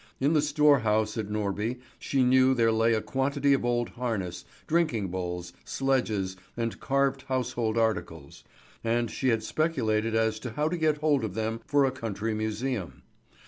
[0.19, 4.43] In the store house at Norby she knew there lay a quantity of old harness,
[4.65, 8.43] drinking bowls, sledges, and carved household articles,
[8.83, 12.33] and she had speculated as to how to get hold of them for a country
[12.33, 13.03] museum.